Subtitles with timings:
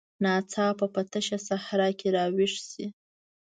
[0.23, 2.85] ناڅاپه په تشه صحرا کې راویښ شي.